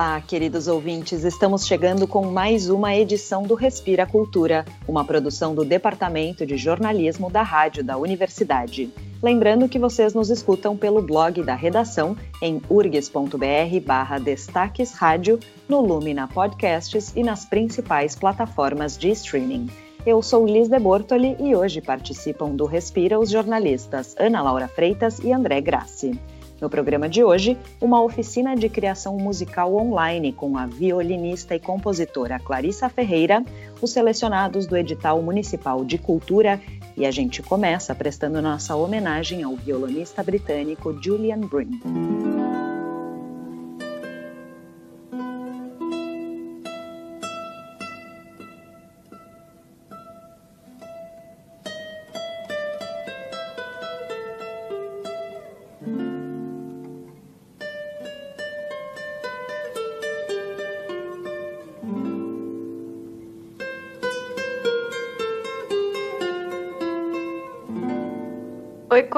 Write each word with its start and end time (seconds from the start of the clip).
Olá, 0.00 0.18
queridos 0.18 0.66
ouvintes, 0.66 1.24
estamos 1.24 1.66
chegando 1.66 2.08
com 2.08 2.24
mais 2.24 2.70
uma 2.70 2.96
edição 2.96 3.42
do 3.42 3.54
Respira 3.54 4.06
Cultura, 4.06 4.64
uma 4.88 5.04
produção 5.04 5.54
do 5.54 5.62
Departamento 5.62 6.46
de 6.46 6.56
Jornalismo 6.56 7.30
da 7.30 7.42
Rádio 7.42 7.84
da 7.84 7.98
Universidade. 7.98 8.90
Lembrando 9.22 9.68
que 9.68 9.78
vocês 9.78 10.14
nos 10.14 10.30
escutam 10.30 10.74
pelo 10.74 11.02
blog 11.02 11.42
da 11.42 11.54
redação 11.54 12.16
em 12.40 12.62
urgs.br 12.70 13.78
barra 13.84 14.18
Destaques 14.18 14.94
Rádio, 14.94 15.38
no 15.68 15.82
Lumina 15.82 16.26
Podcasts 16.26 17.12
e 17.14 17.22
nas 17.22 17.44
principais 17.44 18.16
plataformas 18.16 18.96
de 18.96 19.10
streaming. 19.10 19.68
Eu 20.06 20.22
sou 20.22 20.46
Liz 20.46 20.66
de 20.66 20.78
Bortoli 20.78 21.36
e 21.38 21.54
hoje 21.54 21.82
participam 21.82 22.56
do 22.56 22.64
Respira 22.64 23.20
os 23.20 23.28
jornalistas 23.28 24.16
Ana 24.18 24.40
Laura 24.40 24.66
Freitas 24.66 25.18
e 25.18 25.30
André 25.30 25.60
Grassi. 25.60 26.18
No 26.60 26.68
programa 26.68 27.08
de 27.08 27.24
hoje, 27.24 27.56
uma 27.80 28.02
oficina 28.02 28.54
de 28.54 28.68
criação 28.68 29.16
musical 29.16 29.74
online 29.74 30.32
com 30.32 30.58
a 30.58 30.66
violinista 30.66 31.54
e 31.54 31.60
compositora 31.60 32.38
Clarissa 32.38 32.88
Ferreira, 32.88 33.42
os 33.80 33.90
selecionados 33.90 34.66
do 34.66 34.76
edital 34.76 35.22
municipal 35.22 35.84
de 35.84 35.96
cultura 35.96 36.60
e 36.96 37.06
a 37.06 37.10
gente 37.10 37.42
começa 37.42 37.94
prestando 37.94 38.42
nossa 38.42 38.76
homenagem 38.76 39.42
ao 39.42 39.56
violonista 39.56 40.22
britânico 40.22 40.92
Julian 41.02 41.40
Brim. 41.40 41.80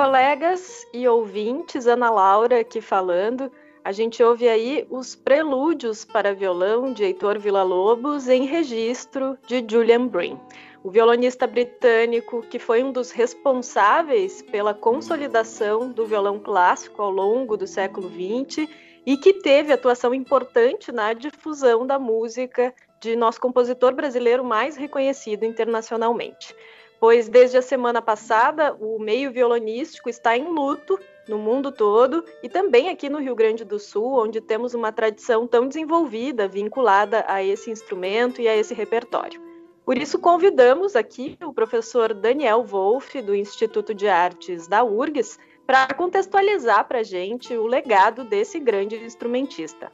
Colegas 0.03 0.85
e 0.93 1.07
ouvintes, 1.07 1.87
Ana 1.87 2.11
Laura 2.11 2.59
aqui 2.59 2.81
falando. 2.81 3.53
A 3.85 3.93
gente 3.93 4.21
ouve 4.21 4.49
aí 4.49 4.85
os 4.91 5.15
prelúdios 5.15 6.05
para 6.05 6.35
violão 6.35 6.93
de 6.93 7.05
Heitor 7.05 7.39
Villa-Lobos 7.39 8.27
em 8.27 8.45
registro 8.45 9.39
de 9.47 9.65
Julian 9.65 10.09
Brim, 10.09 10.41
o 10.83 10.91
violonista 10.91 11.47
britânico 11.47 12.43
que 12.43 12.59
foi 12.59 12.83
um 12.83 12.91
dos 12.91 13.13
responsáveis 13.13 14.43
pela 14.43 14.75
consolidação 14.75 15.89
do 15.89 16.05
violão 16.05 16.37
clássico 16.41 17.01
ao 17.01 17.13
longo 17.13 17.57
do 17.57 17.69
século 17.69 18.11
XX 18.11 18.69
e 19.07 19.17
que 19.17 19.35
teve 19.35 19.73
atuação 19.73 20.13
importante 20.13 20.91
na 20.91 21.13
difusão 21.13 21.87
da 21.87 21.97
música 21.97 22.75
de 23.01 23.15
nosso 23.15 23.41
compositor 23.41 23.95
brasileiro 23.95 24.43
mais 24.43 24.77
reconhecido 24.77 25.45
internacionalmente 25.45 26.57
pois 27.03 27.29
desde 27.29 27.59
a 27.59 27.63
semana 27.63 28.01
passada 28.01 28.77
o 28.79 28.97
meio 28.97 29.33
violonístico 29.33 30.09
está 30.09 30.39
em 30.39 30.45
luto 30.45 30.97
no 31.29 31.37
mundo 31.37 31.73
todo 31.73 32.25
e 32.45 32.49
também 32.49 32.91
aqui 32.91 33.09
no 33.09 33.19
Rio 33.19 33.35
Grande 33.35 33.65
do 33.65 33.77
Sul, 33.77 34.23
onde 34.23 34.41
temos 34.41 34.73
uma 34.73 34.93
tradição 34.93 35.45
tão 35.45 35.67
desenvolvida 35.67 36.47
vinculada 36.47 37.25
a 37.27 37.43
esse 37.43 37.73
instrumento 37.73 38.41
e 38.41 38.47
a 38.47 38.57
esse 38.57 38.73
repertório. 38.73 39.41
Por 39.85 39.99
isso, 39.99 40.17
convidamos 40.17 40.95
aqui 40.95 41.37
o 41.43 41.53
professor 41.53 42.15
Daniel 42.15 42.63
Wolff, 42.63 43.21
do 43.21 43.35
Instituto 43.35 43.93
de 43.93 44.07
Artes 44.07 44.69
da 44.69 44.85
URGS, 44.85 45.41
para 45.67 45.93
contextualizar 45.95 46.87
para 46.87 47.01
a 47.01 47.03
gente 47.03 47.53
o 47.53 47.67
legado 47.67 48.23
desse 48.23 48.61
grande 48.61 48.95
instrumentista. 48.95 49.91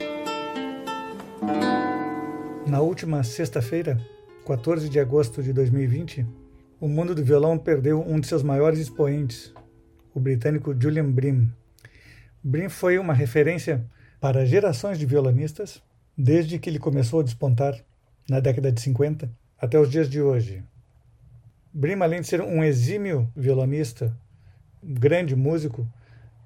Na 2.67 2.83
última 2.83 3.25
sexta-feira, 3.25 3.97
14 4.45 4.91
de 4.91 5.01
agosto 5.01 5.43
de 5.43 5.55
2020, 5.55 6.27
o 6.81 6.87
mundo 6.87 7.13
do 7.13 7.25
violão 7.25 7.59
perdeu 7.59 8.01
um 8.01 8.21
de 8.21 8.29
seus 8.29 8.43
maiores 8.43 8.79
expoentes, 8.79 9.53
o 10.15 10.21
britânico 10.21 10.75
Julian 10.81 11.11
Brim. 11.11 11.53
Brim 12.43 12.69
foi 12.69 12.99
uma 12.99 13.13
referência 13.13 13.85
para 14.21 14.47
gerações 14.47 14.97
de 14.97 15.05
violonistas 15.05 15.83
desde 16.17 16.57
que 16.59 16.71
ele 16.71 16.79
começou 16.79 17.19
a 17.19 17.25
despontar 17.25 17.75
na 18.31 18.39
década 18.39 18.71
de 18.71 18.81
50 18.81 19.29
até 19.61 19.79
os 19.79 19.91
dias 19.91 20.09
de 20.09 20.23
hoje. 20.23 20.63
Brim, 21.75 22.01
além 22.01 22.21
de 22.21 22.29
ser 22.29 22.41
um 22.41 22.63
exímio 22.63 23.29
violonista, 23.37 24.17
um 24.81 24.95
grande 24.95 25.35
músico, 25.35 25.85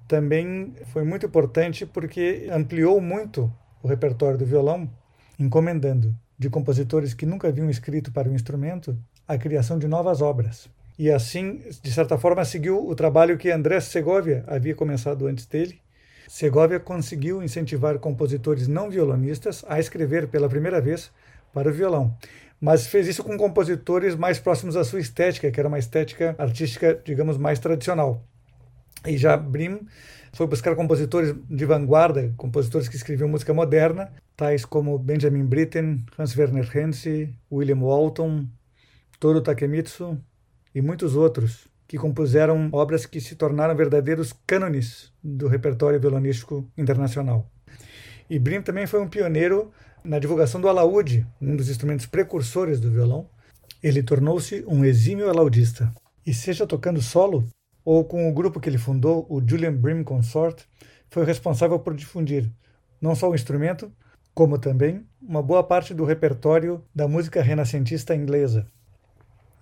também 0.07 0.73
foi 0.87 1.03
muito 1.03 1.27
importante 1.27 1.85
porque 1.85 2.49
ampliou 2.51 2.99
muito 2.99 3.53
o 3.83 3.87
repertório 3.87 4.39
do 4.39 4.45
violão, 4.45 4.89
encomendando 5.37 6.15
de 6.39 6.49
compositores 6.49 7.13
que 7.13 7.25
nunca 7.25 7.47
haviam 7.47 7.69
escrito 7.69 8.11
para 8.11 8.27
o 8.27 8.33
instrumento 8.33 8.97
a 9.27 9.37
criação 9.37 9.79
de 9.79 9.87
novas 9.87 10.21
obras. 10.21 10.69
E 10.97 11.11
assim, 11.11 11.61
de 11.81 11.91
certa 11.91 12.17
forma, 12.17 12.45
seguiu 12.45 12.87
o 12.87 12.95
trabalho 12.95 13.37
que 13.37 13.49
André 13.49 13.79
Segovia 13.79 14.43
havia 14.47 14.75
começado 14.75 15.25
antes 15.27 15.45
dele. 15.45 15.79
Segovia 16.27 16.79
conseguiu 16.79 17.43
incentivar 17.43 17.97
compositores 17.99 18.67
não 18.67 18.89
violonistas 18.89 19.63
a 19.67 19.79
escrever 19.79 20.27
pela 20.27 20.49
primeira 20.49 20.79
vez 20.79 21.11
para 21.53 21.69
o 21.69 21.73
violão, 21.73 22.15
mas 22.59 22.87
fez 22.87 23.07
isso 23.07 23.23
com 23.23 23.37
compositores 23.37 24.15
mais 24.15 24.39
próximos 24.39 24.75
à 24.75 24.83
sua 24.83 24.99
estética, 24.99 25.51
que 25.51 25.59
era 25.59 25.67
uma 25.67 25.79
estética 25.79 26.35
artística, 26.37 26.99
digamos, 27.03 27.37
mais 27.37 27.59
tradicional. 27.59 28.23
E 29.05 29.17
já 29.17 29.35
Brim 29.35 29.81
foi 30.31 30.47
buscar 30.47 30.75
compositores 30.75 31.35
de 31.49 31.65
vanguarda, 31.65 32.33
compositores 32.37 32.87
que 32.87 32.95
escreviam 32.95 33.27
música 33.27 33.53
moderna, 33.53 34.11
tais 34.35 34.65
como 34.65 34.97
Benjamin 34.97 35.45
Britten, 35.45 36.03
Hans 36.17 36.35
Werner 36.35 36.67
Henze, 36.75 37.33
William 37.51 37.79
Walton, 37.81 38.47
Toru 39.23 39.39
Takemitsu 39.39 40.19
e 40.75 40.81
muitos 40.81 41.15
outros 41.15 41.69
que 41.87 41.97
compuseram 41.97 42.67
obras 42.73 43.05
que 43.05 43.21
se 43.21 43.37
tornaram 43.37 43.73
verdadeiros 43.73 44.33
cânones 44.45 45.13
do 45.23 45.47
repertório 45.47 45.97
violonístico 45.97 46.69
internacional. 46.77 47.49
E 48.29 48.37
Brim 48.37 48.61
também 48.61 48.85
foi 48.85 48.99
um 48.99 49.07
pioneiro 49.07 49.71
na 50.03 50.19
divulgação 50.19 50.59
do 50.59 50.67
alaúde, 50.67 51.25
um 51.41 51.55
dos 51.55 51.69
instrumentos 51.69 52.05
precursores 52.05 52.81
do 52.81 52.91
violão. 52.91 53.29
Ele 53.81 54.03
tornou-se 54.03 54.61
um 54.67 54.83
exímio 54.83 55.29
alaudista. 55.29 55.89
E 56.27 56.33
seja 56.33 56.67
tocando 56.67 57.01
solo 57.01 57.47
ou 57.85 58.03
com 58.03 58.29
o 58.29 58.33
grupo 58.33 58.59
que 58.59 58.67
ele 58.67 58.77
fundou, 58.77 59.25
o 59.29 59.41
Julian 59.41 59.71
Brim 59.71 60.03
Consort, 60.03 60.67
foi 61.09 61.23
responsável 61.23 61.79
por 61.79 61.95
difundir 61.95 62.51
não 62.99 63.15
só 63.15 63.29
o 63.29 63.35
instrumento, 63.35 63.89
como 64.33 64.59
também 64.59 65.07
uma 65.21 65.41
boa 65.41 65.63
parte 65.63 65.93
do 65.93 66.03
repertório 66.03 66.83
da 66.93 67.07
música 67.07 67.41
renascentista 67.41 68.13
inglesa. 68.13 68.67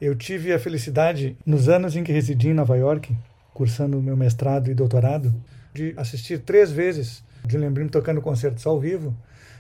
Eu 0.02 0.16
tive 0.16 0.52
a 0.52 0.58
felicidade, 0.58 1.38
nos 1.46 1.70
anos 1.70 1.96
em 1.96 2.04
que 2.04 2.12
residi 2.12 2.50
em 2.50 2.56
Nova 2.56 2.76
York, 2.76 3.16
cursando 3.54 4.02
meu 4.02 4.18
mestrado 4.18 4.72
e 4.72 4.74
doutorado, 4.74 5.32
de 5.72 5.94
assistir 5.96 6.40
três 6.40 6.72
vezes 6.72 7.24
Julian 7.48 7.72
Brim 7.72 7.88
tocando 7.88 8.20
concertos 8.20 8.66
ao 8.66 8.80
vivo. 8.80 9.16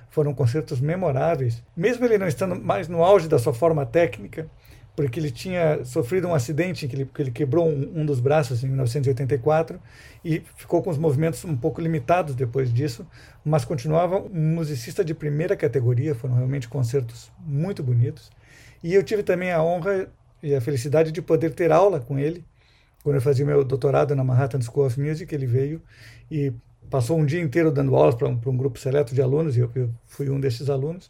Foram 0.10 0.34
concertos 0.34 0.82
memoráveis, 0.82 1.62
mesmo 1.78 2.06
ele 2.06 2.18
não 2.18 2.28
estando 2.28 2.56
mais 2.60 2.88
no 2.88 3.04
auge 3.04 3.28
da 3.28 3.38
sua 3.38 3.54
forma 3.54 3.86
técnica, 3.86 4.48
porque 4.96 5.20
ele 5.20 5.30
tinha 5.30 5.86
sofrido 5.86 6.28
um 6.28 6.34
acidente 6.34 6.88
que 6.88 6.96
ele, 6.96 7.06
que 7.06 7.22
ele 7.22 7.32
quebrou 7.32 7.70
um, 7.70 8.02
um, 8.02 8.06
dos 8.06 8.20
braços 8.20 8.64
em 8.64 8.68
1984 8.68 9.80
e 10.26 10.42
ficou 10.58 10.82
com 10.82 10.90
os 10.90 10.98
movimentos 10.98 11.46
um 11.46 11.56
pouco 11.56 11.80
limitados 11.80 12.34
depois 12.34 12.74
disso, 12.74 13.06
mas 13.46 13.64
continuava 13.64 14.18
um 14.18 14.56
musicista 14.56 15.06
de 15.06 15.14
primeira 15.14 15.56
categoria, 15.56 16.16
foram 16.16 16.34
realmente 16.34 16.68
concertos 16.68 17.32
muito 17.46 17.84
bonitos. 17.84 18.32
E 18.84 18.96
eu 18.96 19.04
tive 19.04 19.22
também 19.22 19.52
a 19.52 19.62
honra 19.62 20.10
e 20.42 20.56
a 20.56 20.62
felicidade 20.62 21.12
de 21.12 21.22
poder 21.22 21.54
ter 21.54 21.72
aula 21.72 22.00
com 22.00 22.18
ele. 22.18 22.44
Quando 23.04 23.16
eu 23.16 23.22
fazia 23.22 23.46
meu 23.46 23.64
doutorado 23.64 24.16
na 24.16 24.24
Manhattan 24.24 24.62
School 24.62 24.86
of 24.86 25.00
Music, 25.00 25.34
ele 25.34 25.46
veio 25.46 25.82
e 26.30 26.54
passou 26.90 27.18
um 27.18 27.26
dia 27.26 27.42
inteiro 27.42 27.72
dando 27.72 27.96
aulas 27.96 28.16
para 28.16 28.28
um, 28.28 28.40
um, 28.46 28.58
grupo 28.58 28.78
seleto 28.78 29.16
de 29.16 29.22
alunos, 29.22 29.58
e 29.58 29.62
eu, 29.62 29.72
eu 29.76 29.90
fui 30.06 30.30
um 30.30 30.40
desses 30.40 30.70
alunos. 30.70 31.10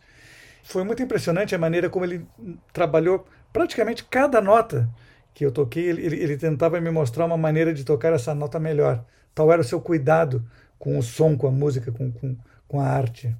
Foi 0.63 0.83
muito 0.83 1.01
impressionante 1.01 1.55
a 1.55 1.57
maneira 1.57 1.89
como 1.89 2.05
ele 2.05 2.25
trabalhou 2.71 3.25
praticamente 3.51 4.05
cada 4.05 4.39
nota 4.39 4.89
que 5.33 5.45
eu 5.45 5.51
toquei, 5.51 5.85
ele, 5.85 6.05
ele, 6.05 6.37
tentava 6.37 6.79
me 6.79 6.91
mostrar 6.91 7.25
uma 7.25 7.37
maneira 7.37 7.73
de 7.73 7.83
tocar 7.83 8.13
essa 8.13 8.35
nota 8.35 8.59
melhor. 8.59 9.03
Tal 9.33 9.51
era 9.51 9.61
o 9.61 9.65
seu 9.65 9.79
cuidado 9.79 10.45
com 10.77 10.97
o 10.97 11.03
som, 11.03 11.37
com 11.37 11.47
a 11.47 11.51
música, 11.51 11.91
com, 11.91 12.11
com, 12.11 12.35
com 12.67 12.79
a 12.79 12.85
arte. 12.85 13.35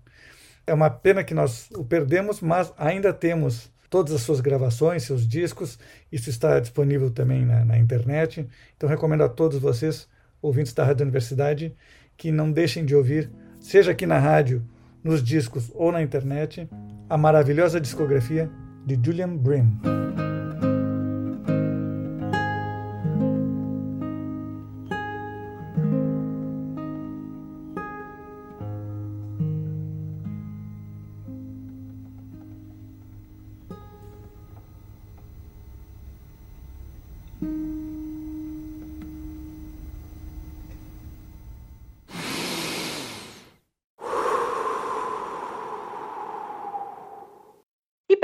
É 0.66 0.74
uma 0.74 0.90
pena 0.90 1.24
que 1.24 1.34
nós 1.34 1.70
o 1.72 1.84
perdemos, 1.84 2.40
mas 2.40 2.74
ainda 2.78 3.12
temos 3.12 3.70
todas 3.92 4.14
as 4.14 4.22
suas 4.22 4.40
gravações, 4.40 5.04
seus 5.04 5.28
discos. 5.28 5.78
Isso 6.10 6.30
está 6.30 6.60
disponível 6.62 7.12
também 7.12 7.46
na, 7.46 7.66
na 7.66 7.78
internet. 7.78 8.48
Então, 8.76 8.90
recomendo 8.90 9.24
a 9.24 9.30
todos 9.30 9.60
vocês, 9.60 10.08
ouvintes 10.42 10.74
da 10.74 10.86
Rádio 10.86 11.04
Universidade, 11.04 11.76
que 12.18 12.32
não 12.32 12.52
deixem 12.52 12.86
de 12.86 12.96
ouvir, 12.96 13.30
seja 13.60 13.92
aqui 13.92 14.08
na 14.08 14.18
rádio, 14.18 14.66
nos 15.04 15.22
discos 15.22 15.70
ou 15.76 15.92
na 15.92 16.02
internet, 16.02 16.70
a 17.10 17.18
maravilhosa 17.18 17.82
discografia 17.82 18.50
de 18.86 18.98
Julian 19.04 19.36
Brim. 19.36 19.78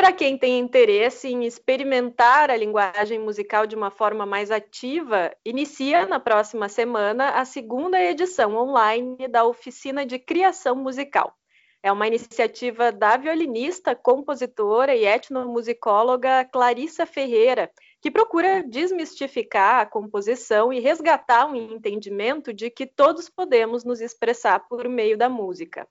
Para 0.08 0.16
quem 0.16 0.38
tem 0.38 0.58
interesse 0.58 1.28
em 1.28 1.44
experimentar 1.44 2.50
a 2.50 2.56
linguagem 2.56 3.20
musical 3.20 3.68
de 3.68 3.76
uma 3.76 3.92
forma 3.92 4.26
mais 4.26 4.52
ativa, 4.52 5.36
inicia 5.44 6.06
na 6.06 6.18
próxima 6.18 6.70
semana 6.70 7.32
a 7.32 7.44
segunda 7.44 8.02
edição 8.02 8.56
online 8.56 9.28
da 9.28 9.44
Oficina 9.44 10.06
de 10.06 10.18
Criação 10.18 10.78
Musical. 10.78 11.36
É 11.84 11.92
uma 11.92 12.08
iniciativa 12.08 12.90
da 12.90 13.18
violinista, 13.18 13.94
compositora 13.94 14.96
e 14.96 15.06
etnomusicóloga 15.06 16.46
Clarissa 16.46 17.06
Ferreira, 17.06 17.70
que 18.02 18.10
procura 18.10 18.64
desmistificar 18.64 19.82
a 19.82 19.86
composição 19.86 20.72
e 20.72 20.80
resgatar 20.80 21.48
um 21.48 21.56
entendimento 21.56 22.54
de 22.54 22.70
que 22.70 22.86
todos 22.86 23.28
podemos 23.30 23.84
nos 23.84 24.00
expressar 24.00 24.70
por 24.70 24.88
meio 24.88 25.18
da 25.18 25.28
música. 25.28 25.86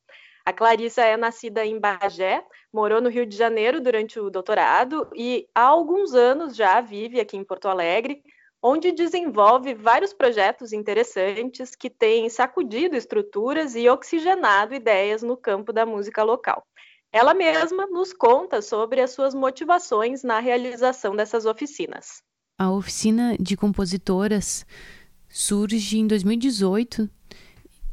A 0.47 0.53
Clarissa 0.53 1.03
é 1.03 1.17
nascida 1.17 1.67
em 1.67 1.81
Bagé, 1.81 2.41
morou 2.73 3.01
no 3.01 3.09
Rio 3.09 3.27
de 3.27 3.37
Janeiro 3.37 3.81
durante 3.81 4.21
o 4.21 4.31
doutorado 4.31 5.11
e 5.13 5.49
há 5.53 5.63
alguns 5.63 6.15
anos 6.15 6.55
já 6.55 6.81
vive 6.81 7.19
aqui 7.19 7.37
em 7.37 7.43
Porto 7.43 7.67
Alegre, 7.67 8.23
onde 8.63 8.93
desenvolve 8.93 9.75
vários 9.75 10.13
projetos 10.13 10.73
interessantes 10.73 11.75
que 11.75 11.91
têm 11.91 12.31
sacudido 12.31 12.95
estruturas 12.95 13.75
e 13.75 13.89
oxigenado 13.89 14.73
ideias 14.73 15.21
no 15.21 15.37
campo 15.37 15.73
da 15.73 15.85
música 15.85 16.23
local. 16.23 16.65
Ela 17.13 17.35
mesma 17.35 17.85
nos 17.89 18.13
conta 18.13 18.63
sobre 18.63 19.01
as 19.01 19.11
suas 19.11 19.35
motivações 19.35 20.23
na 20.23 20.39
realização 20.39 21.17
dessas 21.17 21.45
oficinas. 21.45 22.23
A 22.57 22.71
oficina 22.71 23.37
de 23.37 23.57
compositoras 23.57 24.65
surge 25.29 25.99
em 25.99 26.07
2018 26.07 27.11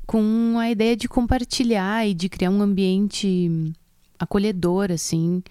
com 0.06 0.58
a 0.60 0.70
ideia 0.70 0.96
de 0.96 1.08
compartilhar 1.08 2.08
e 2.08 2.14
de 2.14 2.30
criar 2.30 2.50
um 2.50 2.62
ambiente 2.62 3.74
acolhedor, 4.20 4.92
assim, 4.92 5.44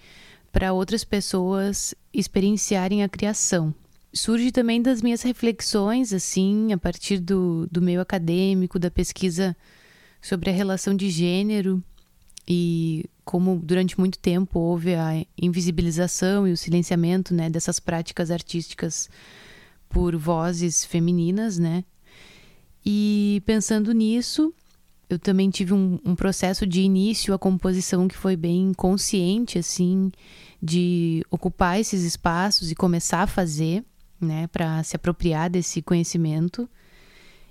para 0.51 0.73
outras 0.73 1.03
pessoas 1.03 1.95
experienciarem 2.13 3.03
a 3.03 3.09
criação. 3.09 3.73
Surge 4.13 4.51
também 4.51 4.81
das 4.81 5.01
minhas 5.01 5.23
reflexões, 5.23 6.13
assim, 6.13 6.71
a 6.71 6.77
partir 6.77 7.19
do, 7.19 7.67
do 7.71 7.81
meio 7.81 7.99
acadêmico, 7.99 8.77
da 8.77 8.91
pesquisa 8.91 9.57
sobre 10.21 10.49
a 10.49 10.53
relação 10.53 10.95
de 10.95 11.09
gênero 11.09 11.83
e 12.47 13.05
como 13.25 13.55
durante 13.55 13.97
muito 13.97 14.19
tempo 14.19 14.59
houve 14.59 14.93
a 14.93 15.25
invisibilização 15.41 16.47
e 16.47 16.51
o 16.51 16.57
silenciamento 16.57 17.33
né, 17.33 17.49
dessas 17.49 17.79
práticas 17.79 18.29
artísticas 18.29 19.09
por 19.89 20.15
vozes 20.15 20.83
femininas, 20.85 21.57
né? 21.57 21.83
E 22.85 23.41
pensando 23.45 23.93
nisso, 23.93 24.53
eu 25.09 25.19
também 25.19 25.49
tive 25.49 25.73
um, 25.73 25.99
um, 26.03 26.15
processo 26.15 26.65
de 26.65 26.81
início 26.81 27.33
à 27.33 27.39
composição 27.39 28.07
que 28.07 28.17
foi 28.17 28.35
bem 28.35 28.73
consciente, 28.73 29.57
assim, 29.57 30.11
de 30.61 31.23
ocupar 31.29 31.79
esses 31.79 32.03
espaços 32.03 32.71
e 32.71 32.75
começar 32.75 33.21
a 33.21 33.27
fazer, 33.27 33.83
né, 34.19 34.47
para 34.47 34.83
se 34.83 34.95
apropriar 34.95 35.49
desse 35.49 35.81
conhecimento. 35.81 36.69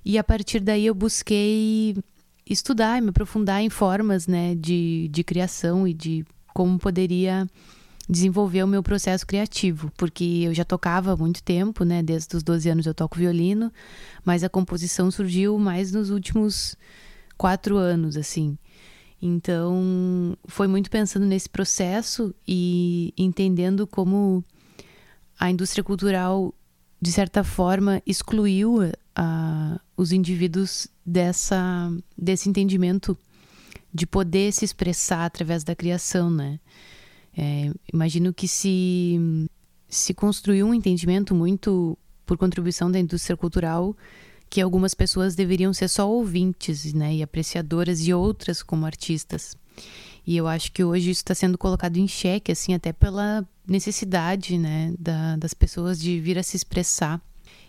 E 0.04 0.18
a 0.18 0.24
partir 0.24 0.60
daí 0.60 0.86
eu 0.86 0.94
busquei 0.94 1.96
estudar, 2.48 3.00
me 3.00 3.10
aprofundar 3.10 3.62
em 3.62 3.70
formas, 3.70 4.26
né, 4.26 4.54
de, 4.54 5.08
de 5.08 5.22
criação 5.22 5.86
e 5.86 5.94
de 5.94 6.24
como 6.52 6.78
poderia 6.78 7.46
desenvolver 8.08 8.62
o 8.62 8.66
meu 8.66 8.82
processo 8.82 9.26
criativo, 9.26 9.92
porque 9.96 10.42
eu 10.44 10.54
já 10.54 10.64
tocava 10.64 11.12
há 11.12 11.16
muito 11.16 11.42
tempo, 11.42 11.84
né? 11.84 12.02
Desde 12.02 12.36
os 12.36 12.42
12 12.42 12.68
anos 12.68 12.86
eu 12.86 12.94
toco 12.94 13.18
violino, 13.18 13.72
mas 14.24 14.42
a 14.42 14.48
composição 14.48 15.10
surgiu 15.10 15.58
mais 15.58 15.92
nos 15.92 16.10
últimos 16.10 16.76
quatro 17.36 17.76
anos, 17.76 18.16
assim. 18.16 18.58
Então, 19.20 20.36
foi 20.46 20.66
muito 20.66 20.90
pensando 20.90 21.24
nesse 21.24 21.48
processo 21.48 22.34
e 22.46 23.14
entendendo 23.16 23.86
como 23.86 24.44
a 25.38 25.48
indústria 25.48 25.84
cultural, 25.84 26.52
de 27.00 27.12
certa 27.12 27.44
forma, 27.44 28.02
excluiu 28.04 28.78
uh, 28.78 29.80
os 29.96 30.10
indivíduos 30.10 30.88
dessa, 31.06 31.90
desse 32.18 32.48
entendimento 32.48 33.16
de 33.94 34.06
poder 34.06 34.52
se 34.52 34.64
expressar 34.64 35.24
através 35.24 35.62
da 35.62 35.76
criação, 35.76 36.30
né? 36.30 36.58
É, 37.36 37.70
imagino 37.92 38.32
que 38.32 38.46
se, 38.46 39.48
se 39.88 40.12
construiu 40.12 40.66
um 40.66 40.74
entendimento 40.74 41.34
muito 41.34 41.96
por 42.26 42.36
contribuição 42.36 42.90
da 42.90 42.98
indústria 42.98 43.36
cultural 43.36 43.96
que 44.48 44.60
algumas 44.60 44.92
pessoas 44.92 45.34
deveriam 45.34 45.72
ser 45.72 45.88
só 45.88 46.08
ouvintes 46.10 46.92
né, 46.92 47.14
e 47.14 47.22
apreciadoras 47.22 48.06
e 48.06 48.12
outras 48.12 48.62
como 48.62 48.84
artistas. 48.84 49.56
E 50.26 50.36
eu 50.36 50.46
acho 50.46 50.70
que 50.72 50.84
hoje 50.84 51.10
isso 51.10 51.22
está 51.22 51.34
sendo 51.34 51.56
colocado 51.56 51.96
em 51.96 52.06
xeque, 52.06 52.52
assim, 52.52 52.74
até 52.74 52.92
pela 52.92 53.48
necessidade 53.66 54.58
né, 54.58 54.92
da, 54.98 55.36
das 55.36 55.54
pessoas 55.54 55.98
de 55.98 56.20
vir 56.20 56.38
a 56.38 56.42
se 56.42 56.54
expressar. 56.54 57.18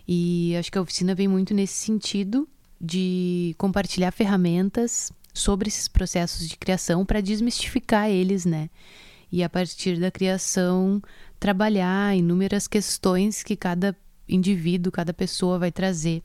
E 0.06 0.54
acho 0.56 0.70
que 0.70 0.76
a 0.76 0.82
oficina 0.82 1.14
vem 1.14 1.26
muito 1.26 1.54
nesse 1.54 1.74
sentido 1.74 2.46
de 2.78 3.54
compartilhar 3.56 4.10
ferramentas 4.10 5.10
sobre 5.32 5.68
esses 5.68 5.88
processos 5.88 6.46
de 6.46 6.56
criação 6.56 7.04
para 7.04 7.20
desmistificar 7.20 8.10
eles, 8.10 8.44
né? 8.44 8.68
E 9.34 9.42
a 9.42 9.48
partir 9.48 9.98
da 9.98 10.12
criação 10.12 11.02
trabalhar 11.40 12.16
inúmeras 12.16 12.68
questões 12.68 13.42
que 13.42 13.56
cada 13.56 13.96
indivíduo, 14.28 14.92
cada 14.92 15.12
pessoa 15.12 15.58
vai 15.58 15.72
trazer 15.72 16.22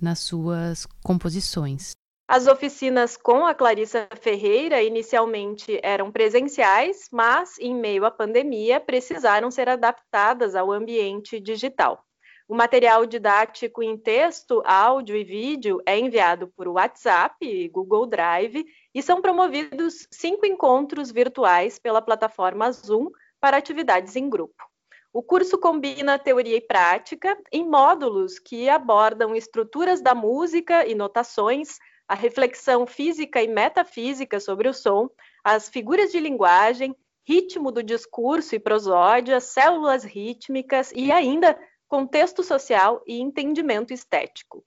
nas 0.00 0.20
suas 0.20 0.86
composições. 1.04 1.90
As 2.26 2.46
oficinas 2.46 3.18
com 3.18 3.44
a 3.44 3.54
Clarissa 3.54 4.08
Ferreira 4.18 4.82
inicialmente 4.82 5.78
eram 5.82 6.10
presenciais, 6.10 7.06
mas 7.12 7.58
em 7.58 7.74
meio 7.74 8.06
à 8.06 8.10
pandemia 8.10 8.80
precisaram 8.80 9.50
ser 9.50 9.68
adaptadas 9.68 10.54
ao 10.54 10.72
ambiente 10.72 11.38
digital. 11.38 12.02
O 12.48 12.54
material 12.54 13.04
didático 13.04 13.82
em 13.82 13.94
texto, 13.94 14.62
áudio 14.64 15.14
e 15.14 15.22
vídeo 15.22 15.82
é 15.84 15.98
enviado 15.98 16.48
por 16.48 16.66
WhatsApp 16.66 17.36
e 17.44 17.68
Google 17.68 18.06
Drive 18.06 18.64
e 18.94 19.02
são 19.02 19.20
promovidos 19.20 20.08
cinco 20.10 20.46
encontros 20.46 21.12
virtuais 21.12 21.78
pela 21.78 22.00
plataforma 22.00 22.72
Zoom 22.72 23.10
para 23.38 23.58
atividades 23.58 24.16
em 24.16 24.30
grupo. 24.30 24.64
O 25.12 25.22
curso 25.22 25.58
combina 25.58 26.18
teoria 26.18 26.56
e 26.56 26.60
prática 26.62 27.36
em 27.52 27.68
módulos 27.68 28.38
que 28.38 28.66
abordam 28.66 29.36
estruturas 29.36 30.00
da 30.00 30.14
música 30.14 30.86
e 30.86 30.94
notações, 30.94 31.76
a 32.08 32.14
reflexão 32.14 32.86
física 32.86 33.42
e 33.42 33.46
metafísica 33.46 34.40
sobre 34.40 34.68
o 34.68 34.72
som, 34.72 35.10
as 35.44 35.68
figuras 35.68 36.10
de 36.10 36.18
linguagem, 36.18 36.96
ritmo 37.26 37.70
do 37.70 37.82
discurso 37.82 38.54
e 38.54 38.58
prosódia, 38.58 39.38
células 39.38 40.02
rítmicas 40.02 40.90
e 40.96 41.12
ainda 41.12 41.58
contexto 41.88 42.42
social 42.42 43.02
e 43.06 43.20
entendimento 43.20 43.92
estético. 43.92 44.64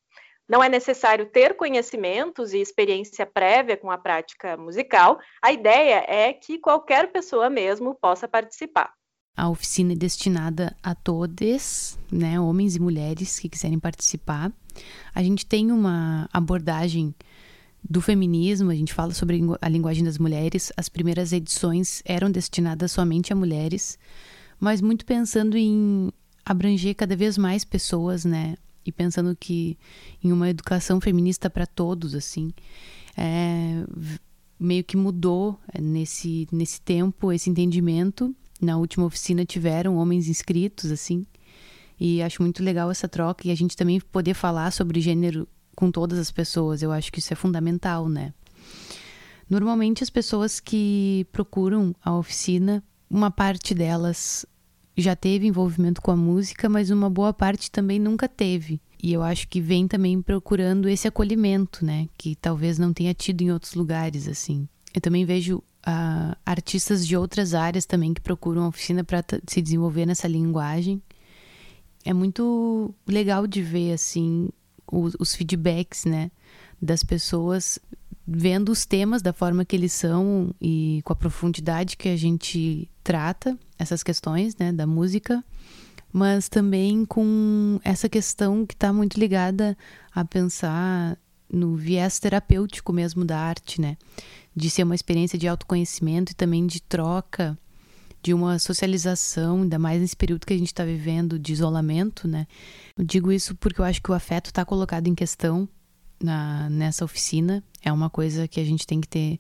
Não 0.50 0.62
é 0.62 0.68
necessário 0.68 1.28
ter 1.28 1.56
conhecimentos 1.56 2.54
e 2.54 2.60
experiência 2.60 3.26
prévia 3.26 3.78
com 3.78 3.90
a 3.90 3.98
prática 3.98 4.58
musical, 4.58 5.18
a 5.42 5.52
ideia 5.52 6.04
é 6.08 6.34
que 6.34 6.58
qualquer 6.58 7.12
pessoa 7.12 7.50
mesmo 7.50 7.96
possa 7.96 8.28
participar. 8.28 8.92
A 9.38 9.48
oficina 9.50 9.94
é 9.94 9.96
destinada 9.96 10.76
a 10.84 10.94
todos, 10.94 11.98
né, 12.12 12.38
homens 12.38 12.76
e 12.76 12.82
mulheres 12.82 13.40
que 13.40 13.48
quiserem 13.48 13.80
participar. 13.80 14.52
A 15.16 15.24
gente 15.24 15.46
tem 15.46 15.72
uma 15.72 16.28
abordagem 16.34 17.16
do 17.82 18.02
feminismo, 18.02 18.70
a 18.70 18.76
gente 18.76 18.94
fala 18.94 19.14
sobre 19.14 19.40
a 19.62 19.70
linguagem 19.70 20.04
das 20.04 20.18
mulheres. 20.18 20.72
As 20.76 20.90
primeiras 20.90 21.32
edições 21.32 22.04
eram 22.06 22.30
destinadas 22.30 22.92
somente 22.92 23.32
a 23.32 23.36
mulheres, 23.36 23.98
mas 24.60 24.82
muito 24.82 25.06
pensando 25.06 25.58
em 25.58 26.12
abranger 26.46 26.96
cada 26.96 27.16
vez 27.16 27.38
mais 27.38 27.64
pessoas, 27.64 28.26
né? 28.26 28.56
E 28.86 28.92
pensando 28.92 29.36
que 29.36 29.78
em 30.24 30.32
uma 30.32 30.50
educação 30.50 31.00
feminista 31.00 31.50
para 31.50 31.68
todos, 31.68 32.16
assim, 32.16 32.52
é, 33.18 33.84
meio 34.60 34.84
que 34.84 34.98
mudou 34.98 35.60
é, 35.74 35.82
nesse, 35.82 36.48
nesse 36.52 36.82
tempo 36.82 37.32
esse 37.32 37.50
entendimento. 37.50 38.36
Na 38.60 38.78
última 38.78 39.06
oficina 39.06 39.44
tiveram 39.44 39.98
homens 39.98 40.28
inscritos, 40.28 40.92
assim, 40.92 41.26
e 42.00 42.22
acho 42.22 42.42
muito 42.44 42.64
legal 42.64 42.92
essa 42.92 43.08
troca 43.08 43.48
e 43.48 43.52
a 43.52 43.56
gente 43.56 43.76
também 43.76 44.00
poder 44.00 44.36
falar 44.36 44.72
sobre 44.72 45.02
gênero 45.02 45.48
com 45.76 45.92
todas 45.92 46.20
as 46.20 46.32
pessoas. 46.32 46.82
Eu 46.84 46.92
acho 46.92 47.12
que 47.12 47.20
isso 47.20 47.34
é 47.34 47.36
fundamental, 47.36 48.08
né? 48.08 48.34
Normalmente 49.50 50.04
as 50.04 50.10
pessoas 50.10 50.60
que 50.60 51.28
procuram 51.32 51.96
a 52.04 52.16
oficina, 52.16 52.84
uma 53.10 53.30
parte 53.30 53.74
delas 53.74 54.46
já 54.98 55.16
teve 55.16 55.48
envolvimento 55.48 56.02
com 56.02 56.12
a 56.12 56.16
música, 56.16 56.68
mas 56.68 56.90
uma 56.90 57.10
boa 57.10 57.34
parte 57.34 57.72
também 57.72 58.00
nunca 58.00 58.28
teve. 58.28 58.82
E 59.02 59.12
eu 59.14 59.24
acho 59.24 59.48
que 59.48 59.60
vem 59.60 59.88
também 59.88 60.22
procurando 60.22 60.88
esse 60.88 61.08
acolhimento, 61.08 61.84
né? 61.84 62.08
Que 62.18 62.36
talvez 62.36 62.78
não 62.78 62.94
tenha 62.94 63.14
tido 63.14 63.42
em 63.42 63.52
outros 63.52 63.74
lugares, 63.74 64.28
assim. 64.28 64.68
Eu 64.94 65.02
também 65.02 65.26
vejo 65.26 65.58
uh, 65.58 66.36
artistas 66.46 67.08
de 67.08 67.18
outras 67.18 67.54
áreas 67.54 67.86
também 67.86 68.14
que 68.14 68.22
procuram 68.22 68.64
a 68.64 68.68
oficina 68.68 69.04
para 69.04 69.24
se 69.48 69.62
desenvolver 69.62 70.06
nessa 70.06 70.28
linguagem. 70.28 71.02
é 72.06 72.14
muito 72.14 72.94
legal 73.08 73.46
de 73.46 73.62
ver 73.62 73.94
assim 73.94 74.50
os, 74.92 75.16
os 75.20 75.36
feedbacks, 75.36 76.06
né, 76.06 76.32
das 76.82 77.04
pessoas 77.04 77.80
vendo 78.28 78.70
os 78.70 78.86
temas 78.86 79.22
da 79.22 79.34
forma 79.34 79.66
que 79.66 79.76
eles 79.76 79.94
são 79.94 80.54
e 80.62 81.02
com 81.04 81.14
a 81.14 81.16
profundidade 81.16 81.98
que 81.98 82.10
a 82.10 82.16
gente 82.16 82.90
trata 83.04 83.58
essas 83.82 84.04
questões, 84.04 84.56
né, 84.56 84.72
da 84.72 84.86
música, 84.86 85.44
mas 86.14 86.48
também 86.48 87.06
com 87.06 87.80
essa 87.84 88.08
questão 88.08 88.66
que 88.66 88.74
está 88.74 88.92
muito 88.94 89.20
ligada 89.20 89.78
a 90.14 90.24
pensar 90.24 91.18
no 91.52 91.76
viés 91.76 92.20
terapêutico 92.20 92.94
mesmo 92.94 93.26
da 93.26 93.40
arte, 93.40 93.82
né, 93.82 93.98
de 94.56 94.70
ser 94.70 94.84
uma 94.84 94.96
experiência 94.96 95.38
de 95.38 95.48
autoconhecimento 95.48 96.32
e 96.32 96.36
também 96.36 96.66
de 96.68 96.82
troca, 96.82 97.58
de 98.22 98.34
uma 98.34 98.60
socialização, 98.60 99.64
ainda 99.64 99.80
mais 99.80 100.00
nesse 100.00 100.16
período 100.16 100.46
que 100.46 100.54
a 100.54 100.58
gente 100.58 100.68
está 100.68 100.86
vivendo 100.86 101.40
de 101.40 101.54
isolamento, 101.54 102.28
né. 102.28 102.46
Eu 102.96 103.04
digo 103.04 103.32
isso 103.32 103.56
porque 103.56 103.82
eu 103.82 103.86
acho 103.86 104.02
que 104.02 104.12
o 104.12 104.14
afeto 104.14 104.48
está 104.48 104.64
colocado 104.64 105.08
em 105.08 105.16
questão 105.16 105.68
na, 106.22 106.70
nessa 106.70 107.04
oficina. 107.04 107.64
É 107.82 107.92
uma 107.92 108.12
coisa 108.12 108.48
que 108.48 108.60
a 108.60 108.64
gente 108.64 108.86
tem 108.86 109.02
que 109.02 109.08
ter 109.08 109.40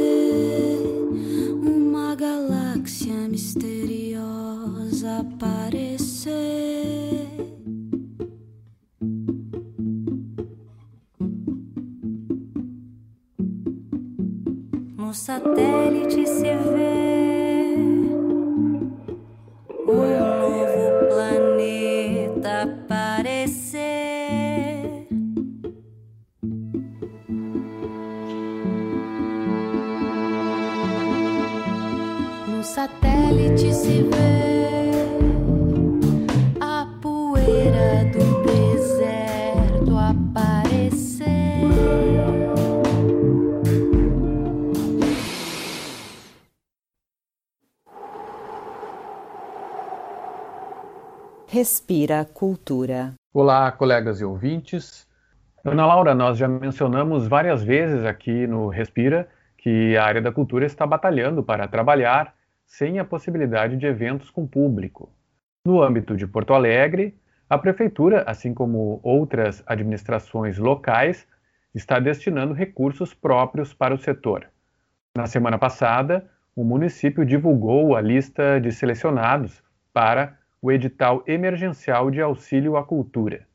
Respira 51.46 52.24
Cultura. 52.24 53.12
Olá, 53.34 53.70
colegas 53.70 54.22
e 54.22 54.24
ouvintes. 54.24 55.06
Ana 55.62 55.84
Laura, 55.84 56.14
nós 56.14 56.38
já 56.38 56.48
mencionamos 56.48 57.28
várias 57.28 57.62
vezes 57.62 58.06
aqui 58.06 58.46
no 58.46 58.68
Respira 58.68 59.28
que 59.58 59.94
a 59.96 60.02
área 60.02 60.22
da 60.22 60.32
cultura 60.32 60.64
está 60.64 60.86
batalhando 60.86 61.42
para 61.42 61.68
trabalhar 61.68 62.34
sem 62.72 62.98
a 62.98 63.04
possibilidade 63.04 63.76
de 63.76 63.84
eventos 63.84 64.30
com 64.30 64.46
público. 64.46 65.12
No 65.62 65.82
âmbito 65.82 66.16
de 66.16 66.26
Porto 66.26 66.54
Alegre, 66.54 67.14
a 67.48 67.58
prefeitura, 67.58 68.24
assim 68.26 68.54
como 68.54 68.98
outras 69.02 69.62
administrações 69.66 70.56
locais, 70.56 71.28
está 71.74 72.00
destinando 72.00 72.54
recursos 72.54 73.12
próprios 73.12 73.74
para 73.74 73.94
o 73.94 73.98
setor. 73.98 74.48
Na 75.14 75.26
semana 75.26 75.58
passada, 75.58 76.30
o 76.56 76.64
município 76.64 77.26
divulgou 77.26 77.94
a 77.94 78.00
lista 78.00 78.58
de 78.58 78.72
selecionados 78.72 79.62
para 79.92 80.38
o 80.62 80.72
edital 80.72 81.22
emergencial 81.26 82.10
de 82.10 82.22
auxílio 82.22 82.78
à 82.78 82.82
cultura. 82.82 83.46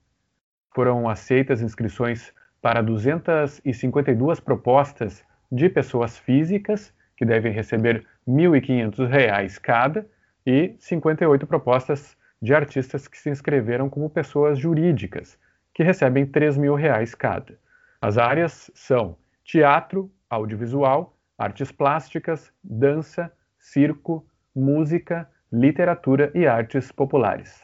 Foram 0.76 1.10
aceitas 1.10 1.64
inscrições 1.64 2.32
para 2.62 2.84
252 2.84 4.40
propostas 4.40 5.26
de 5.52 5.70
pessoas 5.70 6.20
físicas, 6.20 6.94
que 7.16 7.26
devem 7.26 7.52
receber 7.52 8.06
R$ 8.28 8.34
1.500 8.34 9.60
cada, 9.60 10.06
e 10.46 10.76
58 10.80 11.46
propostas 11.48 12.16
de 12.42 12.54
artistas 12.54 13.08
que 13.08 13.18
se 13.18 13.30
inscreveram 13.30 13.90
como 13.90 14.10
pessoas 14.10 14.60
jurídicas, 14.60 15.38
que 15.74 15.84
recebem 15.84 16.24
R$ 16.24 16.32
3.000 16.32 17.16
cada. 17.16 17.58
As 18.02 18.18
áreas 18.18 18.72
são 18.74 19.18
teatro, 19.44 20.12
audiovisual, 20.30 21.18
artes 21.38 21.72
plásticas, 21.72 22.52
dança, 22.64 23.32
circo, 23.60 24.26
música, 24.56 25.30
literatura 25.52 26.32
e 26.34 26.46
artes 26.46 26.92
populares. 26.92 27.64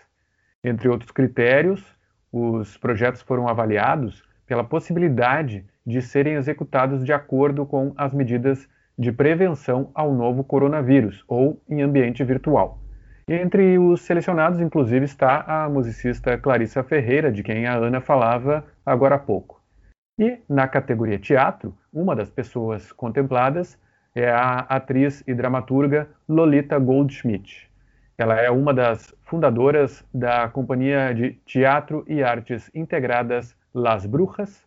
Entre 0.63 0.87
outros 0.87 1.11
critérios, 1.11 1.83
os 2.31 2.77
projetos 2.77 3.21
foram 3.21 3.47
avaliados 3.47 4.23
pela 4.45 4.63
possibilidade 4.63 5.65
de 5.85 6.01
serem 6.01 6.35
executados 6.35 7.03
de 7.03 7.13
acordo 7.13 7.65
com 7.65 7.93
as 7.97 8.13
medidas 8.13 8.67
de 8.97 9.11
prevenção 9.11 9.89
ao 9.93 10.13
novo 10.13 10.43
coronavírus 10.43 11.23
ou 11.27 11.61
em 11.69 11.81
ambiente 11.81 12.23
virtual. 12.23 12.79
Entre 13.27 13.77
os 13.79 14.01
selecionados, 14.01 14.59
inclusive, 14.59 15.05
está 15.05 15.43
a 15.47 15.69
musicista 15.69 16.37
Clarissa 16.37 16.83
Ferreira, 16.83 17.31
de 17.31 17.41
quem 17.41 17.65
a 17.65 17.75
Ana 17.75 18.01
falava 18.01 18.65
agora 18.85 19.15
há 19.15 19.19
pouco. 19.19 19.61
E 20.19 20.39
na 20.47 20.67
categoria 20.67 21.17
teatro, 21.17 21.75
uma 21.91 22.15
das 22.15 22.29
pessoas 22.29 22.91
contempladas 22.91 23.79
é 24.13 24.29
a 24.29 24.59
atriz 24.59 25.23
e 25.25 25.33
dramaturga 25.33 26.07
Lolita 26.27 26.77
Goldschmidt. 26.77 27.71
Ela 28.17 28.39
é 28.39 28.51
uma 28.51 28.73
das 28.73 29.15
fundadoras 29.23 30.05
da 30.13 30.47
Companhia 30.49 31.13
de 31.13 31.31
Teatro 31.45 32.03
e 32.07 32.21
Artes 32.21 32.69
Integradas 32.75 33.55
Las 33.73 34.05
Brujas 34.05 34.63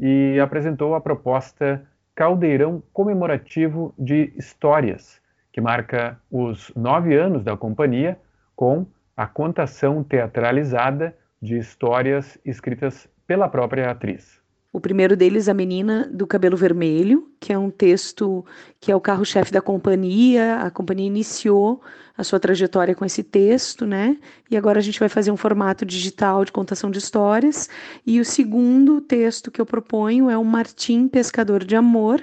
e 0.00 0.40
apresentou 0.40 0.94
a 0.94 1.00
proposta 1.00 1.86
Caldeirão 2.18 2.82
Comemorativo 2.92 3.94
de 3.96 4.32
Histórias, 4.36 5.22
que 5.52 5.60
marca 5.60 6.20
os 6.28 6.74
nove 6.74 7.16
anos 7.16 7.44
da 7.44 7.56
companhia 7.56 8.18
com 8.56 8.84
a 9.16 9.24
contação 9.24 10.02
teatralizada 10.02 11.16
de 11.40 11.56
histórias 11.56 12.36
escritas 12.44 13.08
pela 13.24 13.48
própria 13.48 13.88
atriz. 13.88 14.37
O 14.70 14.80
primeiro 14.80 15.16
deles, 15.16 15.48
A 15.48 15.54
Menina 15.54 16.10
do 16.12 16.26
Cabelo 16.26 16.56
Vermelho, 16.56 17.32
que 17.40 17.52
é 17.54 17.58
um 17.58 17.70
texto 17.70 18.44
que 18.78 18.92
é 18.92 18.96
o 18.96 19.00
carro-chefe 19.00 19.50
da 19.50 19.62
companhia. 19.62 20.56
A 20.56 20.70
companhia 20.70 21.06
iniciou 21.06 21.80
a 22.16 22.22
sua 22.22 22.38
trajetória 22.38 22.94
com 22.94 23.04
esse 23.04 23.22
texto, 23.22 23.86
né? 23.86 24.18
E 24.50 24.58
agora 24.58 24.78
a 24.78 24.82
gente 24.82 25.00
vai 25.00 25.08
fazer 25.08 25.30
um 25.30 25.38
formato 25.38 25.86
digital 25.86 26.44
de 26.44 26.52
contação 26.52 26.90
de 26.90 26.98
histórias. 26.98 27.68
E 28.06 28.20
o 28.20 28.24
segundo 28.24 29.00
texto 29.00 29.50
que 29.50 29.60
eu 29.60 29.64
proponho 29.64 30.28
é 30.28 30.36
o 30.36 30.44
Martim 30.44 31.08
Pescador 31.08 31.64
de 31.64 31.74
Amor, 31.74 32.22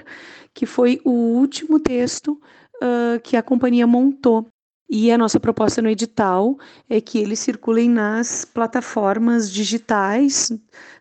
que 0.54 0.66
foi 0.66 1.00
o 1.04 1.10
último 1.10 1.80
texto 1.80 2.40
uh, 2.76 3.20
que 3.24 3.36
a 3.36 3.42
companhia 3.42 3.88
montou. 3.88 4.46
E 4.88 5.10
a 5.10 5.18
nossa 5.18 5.40
proposta 5.40 5.82
no 5.82 5.88
edital 5.88 6.56
é 6.88 7.00
que 7.00 7.18
eles 7.18 7.40
circulem 7.40 7.90
nas 7.90 8.44
plataformas 8.44 9.50
digitais, 9.50 10.52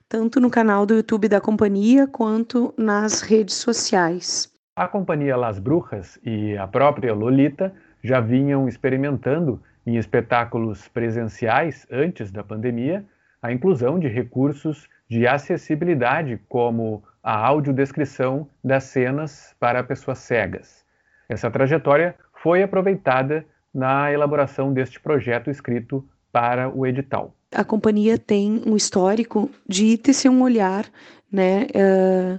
tanto 0.07 0.39
no 0.39 0.49
canal 0.49 0.85
do 0.85 0.95
YouTube 0.95 1.27
da 1.27 1.41
companhia 1.41 2.07
quanto 2.07 2.73
nas 2.77 3.21
redes 3.21 3.55
sociais. 3.55 4.51
A 4.75 4.87
companhia 4.87 5.35
Las 5.35 5.57
Brujas 5.57 6.19
e 6.23 6.57
a 6.57 6.67
própria 6.67 7.13
Lolita 7.13 7.73
já 8.03 8.19
vinham 8.19 8.67
experimentando 8.67 9.61
em 9.85 9.97
espetáculos 9.97 10.87
presenciais 10.87 11.87
antes 11.91 12.31
da 12.31 12.43
pandemia 12.43 13.05
a 13.41 13.51
inclusão 13.51 13.99
de 13.99 14.07
recursos 14.07 14.87
de 15.07 15.27
acessibilidade, 15.27 16.39
como 16.49 17.03
a 17.23 17.35
audiodescrição 17.45 18.47
das 18.63 18.85
cenas 18.85 19.55
para 19.59 19.83
pessoas 19.83 20.19
cegas. 20.19 20.83
Essa 21.29 21.49
trajetória 21.49 22.15
foi 22.33 22.63
aproveitada 22.63 23.45
na 23.73 24.11
elaboração 24.11 24.73
deste 24.73 24.99
projeto 24.99 25.49
escrito 25.49 26.07
para 26.35 26.67
o 26.67 26.85
edital. 26.85 27.33
A 27.49 27.63
companhia 27.63 28.17
tem 28.17 28.61
um 28.65 28.75
histórico 28.75 29.49
de 29.65 29.97
tecer 29.97 30.29
um 30.29 30.41
olhar, 30.43 30.85
né, 31.31 31.67
uh, 31.73 32.37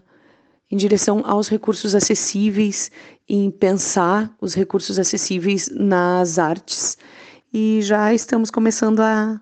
em 0.71 0.77
direção 0.77 1.23
aos 1.25 1.49
recursos 1.49 1.95
acessíveis, 1.95 2.91
em 3.27 3.51
pensar 3.51 4.31
os 4.39 4.53
recursos 4.53 4.99
acessíveis 4.99 5.71
nas 5.73 6.39
artes. 6.39 6.99
E 7.51 7.81
já 7.81 8.13
estamos 8.13 8.51
começando 8.51 9.01
a, 9.01 9.41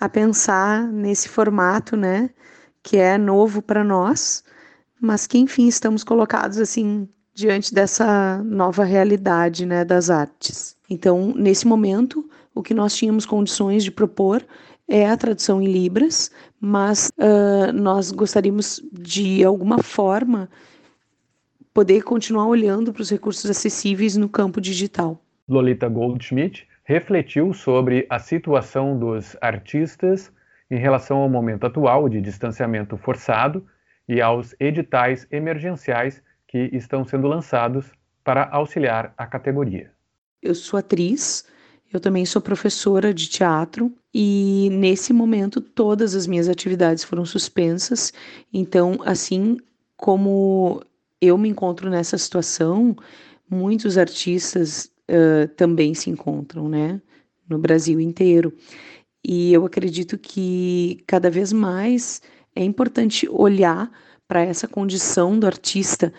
a 0.00 0.08
pensar 0.08 0.88
nesse 0.88 1.28
formato, 1.28 1.96
né, 1.96 2.30
que 2.82 2.96
é 2.96 3.16
novo 3.16 3.62
para 3.62 3.84
nós, 3.84 4.42
mas 5.00 5.24
que 5.24 5.38
enfim 5.38 5.68
estamos 5.68 6.02
colocados 6.02 6.58
assim 6.58 7.08
diante 7.34 7.74
dessa 7.74 8.42
nova 8.44 8.84
realidade, 8.84 9.66
né, 9.66 9.84
das 9.84 10.08
artes. 10.08 10.76
Então, 10.88 11.34
nesse 11.34 11.66
momento, 11.66 12.28
o 12.54 12.62
que 12.62 12.72
nós 12.72 12.94
tínhamos 12.94 13.26
condições 13.26 13.82
de 13.82 13.90
propor 13.90 14.44
é 14.88 15.08
a 15.08 15.16
tradução 15.16 15.60
em 15.60 15.66
libras, 15.66 16.30
mas 16.60 17.10
uh, 17.18 17.72
nós 17.72 18.10
gostaríamos 18.12 18.80
de 18.92 19.42
alguma 19.42 19.82
forma 19.82 20.48
poder 21.72 22.02
continuar 22.02 22.46
olhando 22.46 22.92
para 22.92 23.02
os 23.02 23.10
recursos 23.10 23.50
acessíveis 23.50 24.16
no 24.16 24.28
campo 24.28 24.60
digital. 24.60 25.20
Lolita 25.48 25.88
Goldschmidt 25.88 26.68
refletiu 26.84 27.52
sobre 27.52 28.06
a 28.08 28.18
situação 28.18 28.96
dos 28.96 29.36
artistas 29.40 30.30
em 30.70 30.78
relação 30.78 31.18
ao 31.18 31.28
momento 31.28 31.66
atual 31.66 32.08
de 32.08 32.20
distanciamento 32.20 32.96
forçado 32.96 33.66
e 34.08 34.20
aos 34.20 34.54
editais 34.60 35.26
emergenciais 35.30 36.22
que 36.54 36.70
estão 36.72 37.04
sendo 37.04 37.26
lançados 37.26 37.86
para 38.22 38.48
auxiliar 38.48 39.12
a 39.18 39.26
categoria. 39.26 39.90
Eu 40.40 40.54
sou 40.54 40.78
atriz, 40.78 41.44
eu 41.92 41.98
também 41.98 42.24
sou 42.24 42.40
professora 42.40 43.12
de 43.12 43.28
teatro 43.28 43.92
e 44.14 44.68
nesse 44.70 45.12
momento 45.12 45.60
todas 45.60 46.14
as 46.14 46.28
minhas 46.28 46.48
atividades 46.48 47.02
foram 47.02 47.24
suspensas. 47.24 48.12
Então, 48.52 49.00
assim 49.04 49.56
como 49.96 50.80
eu 51.20 51.36
me 51.36 51.48
encontro 51.48 51.90
nessa 51.90 52.16
situação, 52.16 52.94
muitos 53.50 53.98
artistas 53.98 54.92
uh, 55.10 55.48
também 55.56 55.92
se 55.92 56.08
encontram, 56.08 56.68
né? 56.68 57.02
No 57.48 57.58
Brasil 57.58 57.98
inteiro. 57.98 58.56
E 59.24 59.52
eu 59.52 59.64
acredito 59.64 60.16
que 60.16 61.02
cada 61.04 61.28
vez 61.30 61.52
mais 61.52 62.22
é 62.54 62.62
importante 62.62 63.28
olhar 63.28 63.90
para 64.28 64.40
essa 64.42 64.68
condição 64.68 65.36
do 65.36 65.48
artista 65.48 66.12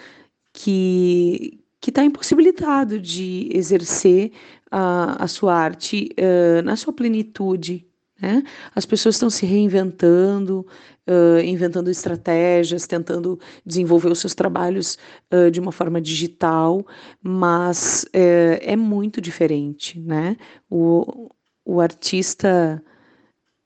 que 0.55 1.59
que 1.85 1.91
está 1.91 2.03
impossibilitado 2.03 2.99
de 2.99 3.47
exercer 3.53 4.31
a, 4.71 5.23
a 5.23 5.27
sua 5.27 5.53
arte 5.53 6.09
uh, 6.17 6.63
na 6.63 6.75
sua 6.75 6.91
plenitude. 6.91 7.85
Né? 8.19 8.41
As 8.73 8.87
pessoas 8.87 9.13
estão 9.13 9.29
se 9.29 9.45
reinventando, 9.45 10.65
uh, 11.07 11.39
inventando 11.41 11.91
estratégias, 11.91 12.87
tentando 12.87 13.39
desenvolver 13.63 14.11
os 14.11 14.17
seus 14.17 14.33
trabalhos 14.33 14.97
uh, 15.31 15.51
de 15.51 15.59
uma 15.59 15.71
forma 15.71 16.01
digital, 16.01 16.83
mas 17.21 18.07
é 18.11 18.75
muito 18.75 19.21
diferente. 19.21 19.99
Né? 19.99 20.37
O, 20.67 21.29
o 21.63 21.79
artista 21.79 22.83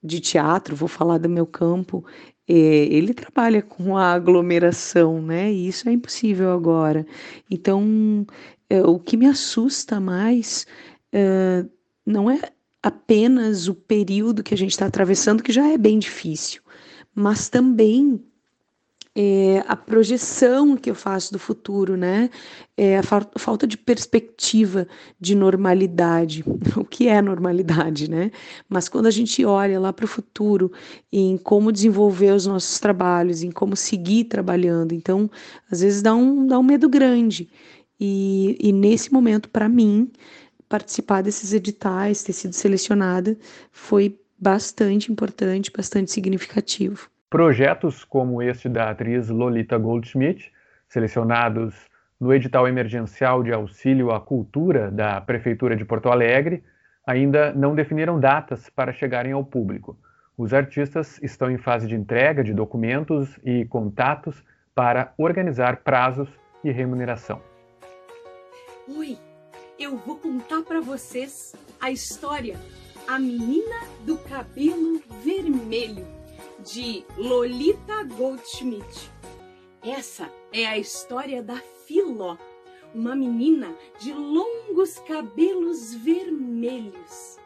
de 0.03 0.19
teatro, 0.19 0.75
vou 0.75 0.89
falar 0.89 1.19
do 1.19 1.29
meu 1.29 1.45
campo, 1.45 2.03
ele 2.53 3.13
trabalha 3.13 3.61
com 3.61 3.97
a 3.97 4.13
aglomeração, 4.13 5.21
né? 5.21 5.51
E 5.51 5.67
isso 5.67 5.87
é 5.87 5.91
impossível 5.91 6.51
agora. 6.51 7.05
Então, 7.49 8.25
é, 8.69 8.81
o 8.81 8.99
que 8.99 9.15
me 9.17 9.27
assusta 9.27 9.99
mais 9.99 10.65
é, 11.11 11.65
não 12.05 12.29
é 12.29 12.39
apenas 12.81 13.67
o 13.67 13.75
período 13.75 14.43
que 14.43 14.53
a 14.53 14.57
gente 14.57 14.71
está 14.71 14.85
atravessando, 14.85 15.43
que 15.43 15.51
já 15.51 15.67
é 15.67 15.77
bem 15.77 15.99
difícil, 15.99 16.61
mas 17.13 17.49
também 17.49 18.23
é, 19.15 19.63
a 19.67 19.75
projeção 19.75 20.77
que 20.77 20.89
eu 20.89 20.95
faço 20.95 21.33
do 21.33 21.39
futuro, 21.39 21.97
né? 21.97 22.29
É 22.77 22.97
a 22.99 23.03
fa 23.03 23.27
falta 23.37 23.67
de 23.67 23.77
perspectiva 23.77 24.87
de 25.19 25.35
normalidade. 25.35 26.43
O 26.77 26.85
que 26.85 27.07
é 27.07 27.21
normalidade, 27.21 28.09
né? 28.09 28.31
Mas 28.67 28.87
quando 28.87 29.07
a 29.07 29.11
gente 29.11 29.43
olha 29.43 29.79
lá 29.79 29.91
para 29.91 30.05
o 30.05 30.07
futuro, 30.07 30.71
em 31.11 31.37
como 31.37 31.71
desenvolver 31.71 32.31
os 32.33 32.45
nossos 32.45 32.79
trabalhos, 32.79 33.43
em 33.43 33.51
como 33.51 33.75
seguir 33.75 34.25
trabalhando, 34.25 34.93
então, 34.93 35.29
às 35.71 35.81
vezes 35.81 36.01
dá 36.01 36.15
um, 36.15 36.47
dá 36.47 36.57
um 36.59 36.63
medo 36.63 36.87
grande. 36.87 37.49
E, 37.99 38.57
e 38.61 38.71
nesse 38.71 39.11
momento, 39.11 39.49
para 39.49 39.67
mim, 39.67 40.11
participar 40.69 41.21
desses 41.21 41.51
editais, 41.51 42.23
ter 42.23 42.33
sido 42.33 42.53
selecionada, 42.53 43.37
foi 43.71 44.17
bastante 44.39 45.11
importante, 45.11 45.71
bastante 45.75 46.11
significativo. 46.11 47.09
Projetos 47.29 48.03
como 48.03 48.41
este 48.41 48.67
da 48.67 48.89
atriz 48.89 49.29
Lolita 49.29 49.77
Goldschmidt, 49.77 50.51
selecionados 50.87 51.75
no 52.19 52.33
edital 52.33 52.67
emergencial 52.67 53.43
de 53.43 53.53
auxílio 53.53 54.09
à 54.11 54.19
cultura 54.19 54.89
da 54.89 55.21
Prefeitura 55.21 55.75
de 55.75 55.85
Porto 55.85 56.09
Alegre, 56.09 56.63
ainda 57.05 57.53
não 57.53 57.75
definiram 57.75 58.19
datas 58.19 58.67
para 58.71 58.91
chegarem 58.91 59.31
ao 59.31 59.45
público. 59.45 59.95
Os 60.35 60.55
artistas 60.55 61.19
estão 61.21 61.51
em 61.51 61.59
fase 61.59 61.87
de 61.87 61.93
entrega 61.93 62.43
de 62.43 62.51
documentos 62.51 63.37
e 63.43 63.63
contatos 63.65 64.43
para 64.73 65.13
organizar 65.15 65.83
prazos 65.83 66.29
e 66.63 66.71
remuneração. 66.71 67.43
Oi, 68.87 69.19
eu 69.77 69.97
vou 69.97 70.17
contar 70.17 70.63
para 70.63 70.81
vocês 70.81 71.55
a 71.79 71.91
história 71.91 72.55
A 73.07 73.19
Menina 73.19 73.85
do 74.03 74.17
Cabelo 74.17 74.99
Vermelho 75.23 76.18
de 76.63 77.05
Lolita 77.17 78.03
Goldschmidt. 78.03 79.11
Essa 79.81 80.29
é 80.51 80.65
a 80.65 80.77
história 80.77 81.41
da 81.41 81.57
Filó, 81.85 82.37
uma 82.93 83.15
menina 83.15 83.73
de 83.99 84.13
longos 84.13 84.99
cabelos 84.99 85.93
vermelhos. 85.93 87.37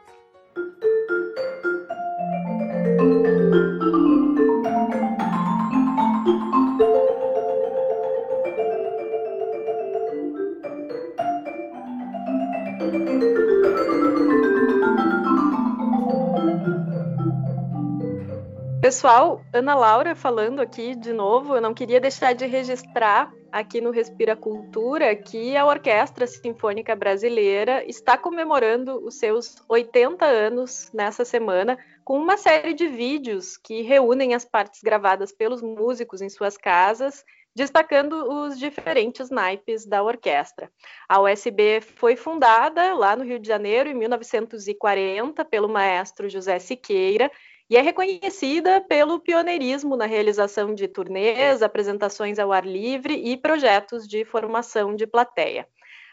Pessoal, 18.83 19.41
Ana 19.53 19.75
Laura 19.75 20.13
falando 20.13 20.61
aqui 20.61 20.93
de 20.93 21.13
novo, 21.13 21.55
eu 21.55 21.61
não 21.61 21.73
queria 21.73 22.01
deixar 22.01 22.33
de 22.33 22.45
registrar 22.45 23.31
aqui 23.49 23.79
no 23.79 23.91
Respira 23.91 24.35
Cultura 24.35 25.15
que 25.15 25.55
a 25.55 25.65
Orquestra 25.65 26.27
Sinfônica 26.27 26.93
Brasileira 26.93 27.81
está 27.89 28.17
comemorando 28.17 29.01
os 29.05 29.17
seus 29.17 29.55
80 29.69 30.25
anos 30.25 30.91
nessa 30.93 31.23
semana 31.23 31.77
com 32.03 32.17
uma 32.17 32.35
série 32.35 32.73
de 32.73 32.85
vídeos 32.89 33.55
que 33.55 33.83
reúnem 33.83 34.35
as 34.35 34.43
partes 34.43 34.81
gravadas 34.83 35.31
pelos 35.31 35.61
músicos 35.61 36.21
em 36.21 36.27
suas 36.27 36.57
casas 36.57 37.23
destacando 37.55 38.13
os 38.13 38.57
diferentes 38.57 39.29
naipes 39.29 39.85
da 39.85 40.03
orquestra. 40.03 40.71
A 41.07 41.21
USB 41.21 41.79
foi 41.79 42.15
fundada 42.15 42.93
lá 42.95 43.15
no 43.15 43.23
Rio 43.23 43.39
de 43.39 43.47
Janeiro 43.47 43.89
em 43.89 43.93
1940 43.93 45.45
pelo 45.45 45.69
maestro 45.69 46.27
José 46.27 46.59
Siqueira 46.59 47.31
e 47.69 47.77
é 47.77 47.81
reconhecida 47.81 48.81
pelo 48.81 49.19
pioneirismo 49.19 49.95
na 49.95 50.05
realização 50.05 50.73
de 50.73 50.87
turnês, 50.87 51.61
apresentações 51.61 52.39
ao 52.39 52.51
ar 52.51 52.65
livre 52.65 53.13
e 53.13 53.37
projetos 53.37 54.07
de 54.07 54.25
formação 54.25 54.95
de 54.95 55.07
plateia. 55.07 55.67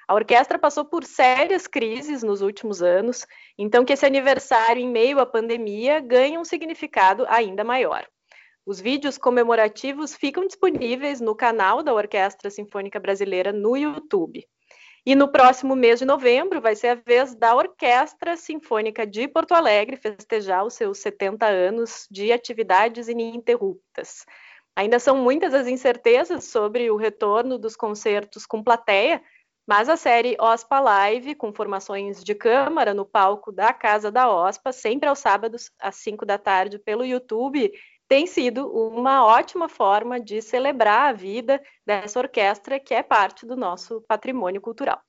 A 0.06 0.14
orquestra 0.14 0.58
passou 0.58 0.84
por 0.84 1.04
sérias 1.04 1.66
crises 1.66 2.22
nos 2.22 2.40
últimos 2.42 2.82
anos, 2.82 3.26
então 3.56 3.84
que 3.84 3.92
esse 3.92 4.04
aniversário 4.04 4.82
em 4.82 4.88
meio 4.88 5.20
à 5.20 5.26
pandemia 5.26 6.00
ganha 6.00 6.40
um 6.40 6.44
significado 6.44 7.24
ainda 7.28 7.62
maior. 7.62 8.04
Os 8.66 8.80
vídeos 8.80 9.16
comemorativos 9.16 10.14
ficam 10.14 10.46
disponíveis 10.46 11.20
no 11.20 11.34
canal 11.34 11.82
da 11.82 11.94
Orquestra 11.94 12.50
Sinfônica 12.50 12.98
Brasileira 13.00 13.52
no 13.52 13.76
YouTube. 13.76 14.46
E 15.04 15.14
no 15.14 15.28
próximo 15.28 15.74
mês 15.74 15.98
de 15.98 16.04
novembro 16.04 16.60
vai 16.60 16.76
ser 16.76 16.88
a 16.88 16.94
vez 16.94 17.34
da 17.34 17.54
Orquestra 17.54 18.36
Sinfônica 18.36 19.06
de 19.06 19.26
Porto 19.26 19.52
Alegre 19.52 19.96
festejar 19.96 20.64
os 20.64 20.74
seus 20.74 20.98
70 20.98 21.46
anos 21.46 22.06
de 22.10 22.30
atividades 22.30 23.08
ininterruptas. 23.08 24.26
Ainda 24.76 24.98
são 24.98 25.16
muitas 25.16 25.54
as 25.54 25.66
incertezas 25.66 26.44
sobre 26.44 26.90
o 26.90 26.96
retorno 26.96 27.58
dos 27.58 27.76
concertos 27.76 28.44
com 28.44 28.62
plateia, 28.62 29.22
mas 29.66 29.88
a 29.88 29.96
série 29.96 30.36
OSPA 30.38 30.80
Live, 30.80 31.34
com 31.34 31.52
formações 31.52 32.22
de 32.22 32.34
câmara 32.34 32.92
no 32.92 33.04
palco 33.06 33.52
da 33.52 33.72
Casa 33.72 34.10
da 34.10 34.30
OSPA, 34.30 34.72
sempre 34.72 35.08
aos 35.08 35.18
sábados, 35.18 35.70
às 35.78 35.96
5 35.96 36.26
da 36.26 36.36
tarde, 36.36 36.78
pelo 36.78 37.04
YouTube, 37.04 37.72
tem 38.10 38.26
sido 38.26 38.66
uma 38.66 39.24
ótima 39.24 39.68
forma 39.68 40.18
de 40.18 40.42
celebrar 40.42 41.10
a 41.10 41.12
vida 41.12 41.62
dessa 41.86 42.18
orquestra 42.18 42.80
que 42.80 42.92
é 42.92 43.04
parte 43.04 43.46
do 43.46 43.54
nosso 43.54 44.00
patrimônio 44.00 44.60
cultural. 44.60 45.00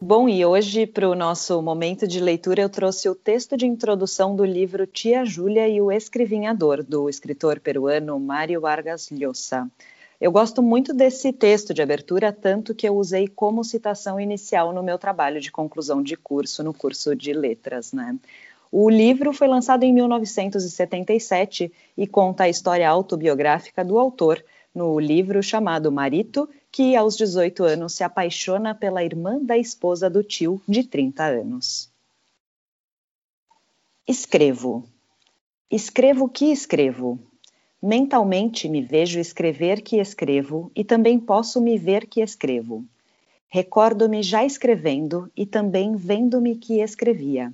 Bom, 0.00 0.28
e 0.28 0.44
hoje, 0.44 0.88
para 0.88 1.08
o 1.08 1.14
nosso 1.14 1.62
momento 1.62 2.06
de 2.06 2.18
leitura, 2.18 2.62
eu 2.62 2.68
trouxe 2.68 3.08
o 3.08 3.14
texto 3.14 3.56
de 3.56 3.64
introdução 3.64 4.34
do 4.34 4.44
livro 4.44 4.84
Tia 4.84 5.24
Júlia 5.24 5.68
e 5.68 5.80
o 5.80 5.92
Escrivinhador, 5.92 6.82
do 6.82 7.08
escritor 7.08 7.60
peruano 7.60 8.18
Mário 8.18 8.60
Vargas 8.60 9.08
Llosa. 9.10 9.70
Eu 10.20 10.30
gosto 10.30 10.62
muito 10.62 10.94
desse 10.94 11.32
texto 11.32 11.74
de 11.74 11.82
abertura, 11.82 12.32
tanto 12.32 12.74
que 12.74 12.88
eu 12.88 12.96
usei 12.96 13.28
como 13.28 13.64
citação 13.64 14.18
inicial 14.18 14.72
no 14.72 14.82
meu 14.82 14.98
trabalho 14.98 15.40
de 15.40 15.50
conclusão 15.50 16.02
de 16.02 16.16
curso, 16.16 16.62
no 16.62 16.72
curso 16.72 17.14
de 17.14 17.32
letras, 17.32 17.92
né? 17.92 18.16
O 18.70 18.90
livro 18.90 19.32
foi 19.32 19.46
lançado 19.46 19.84
em 19.84 19.92
1977 19.92 21.72
e 21.96 22.06
conta 22.06 22.44
a 22.44 22.48
história 22.48 22.88
autobiográfica 22.88 23.84
do 23.84 23.98
autor 23.98 24.44
no 24.74 24.98
livro 24.98 25.42
chamado 25.42 25.92
Marito 25.92 26.48
que 26.72 26.96
aos 26.96 27.16
18 27.16 27.62
anos 27.62 27.94
se 27.94 28.02
apaixona 28.02 28.74
pela 28.74 29.04
irmã 29.04 29.38
da 29.40 29.56
esposa 29.56 30.10
do 30.10 30.24
tio 30.24 30.60
de 30.66 30.82
30 30.82 31.24
anos. 31.24 31.88
Escrevo. 34.08 34.84
Escrevo 35.70 36.28
que 36.28 36.46
escrevo. 36.46 37.20
Mentalmente 37.86 38.66
me 38.66 38.80
vejo 38.80 39.20
escrever 39.20 39.82
que 39.82 39.98
escrevo 39.98 40.70
e 40.74 40.82
também 40.82 41.18
posso 41.18 41.60
me 41.60 41.76
ver 41.76 42.06
que 42.06 42.22
escrevo. 42.22 42.82
Recordo-me 43.46 44.22
já 44.22 44.42
escrevendo 44.42 45.30
e 45.36 45.44
também 45.44 45.94
vendo-me 45.94 46.56
que 46.56 46.80
escrevia. 46.80 47.52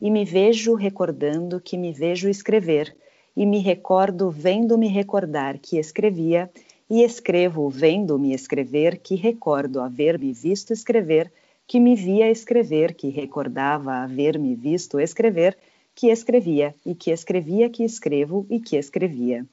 E 0.00 0.10
me 0.10 0.24
vejo 0.24 0.74
recordando 0.74 1.60
que 1.60 1.76
me 1.76 1.92
vejo 1.92 2.26
escrever, 2.26 2.96
e 3.36 3.44
me 3.44 3.58
recordo 3.58 4.30
vendo-me 4.30 4.88
recordar 4.88 5.58
que 5.58 5.76
escrevia 5.76 6.50
e 6.88 7.02
escrevo 7.02 7.68
vendo-me 7.68 8.32
escrever 8.32 8.96
que 8.96 9.14
recordo 9.14 9.82
haver-me 9.82 10.32
visto 10.32 10.72
escrever, 10.72 11.30
que 11.66 11.78
me 11.78 11.94
via 11.94 12.30
escrever, 12.30 12.94
que 12.94 13.10
recordava 13.10 13.96
haver-me 14.04 14.54
visto 14.54 14.98
escrever, 14.98 15.54
que 16.00 16.08
escrevia, 16.08 16.74
e 16.86 16.94
que 16.94 17.10
escrevia 17.10 17.68
que 17.68 17.84
escrevo 17.84 18.46
e 18.48 18.58
que 18.58 18.78
escrevia. 18.78 19.44